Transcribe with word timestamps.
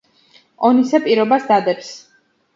ონისე 0.69 1.01
პირობას 1.05 1.47
დადებს. 1.53 1.93